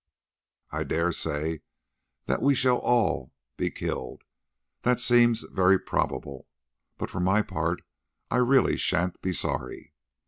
I 0.71 0.83
dare 0.83 1.11
say 1.11 1.61
that 2.25 2.41
we 2.41 2.55
shall 2.55 2.79
all 2.79 3.31
be 3.55 3.69
killed, 3.69 4.23
that 4.81 4.99
seems 4.99 5.43
very 5.43 5.77
probable, 5.77 6.47
but 6.97 7.11
for 7.11 7.19
my 7.19 7.43
part 7.43 7.83
I 8.31 8.37
really 8.37 8.77
shan't 8.77 9.21
be 9.21 9.31
sorry. 9.31 9.93